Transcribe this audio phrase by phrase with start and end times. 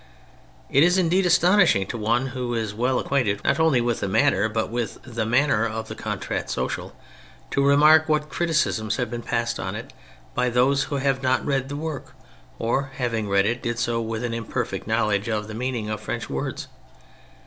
[0.71, 4.49] It is indeed astonishing to one who is well acquainted not only with the matter,
[4.49, 6.95] but with the manner of the Contrat Social,
[7.51, 9.93] to remark what criticisms have been passed upon it
[10.33, 12.15] by those who either have not read the work
[12.57, 16.01] or, having read it, did so with an imperfect know ledge of the meaning of
[16.01, 16.65] French words.